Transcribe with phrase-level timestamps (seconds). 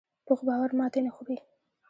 [0.25, 1.37] پوخ باور ماتې نه خوري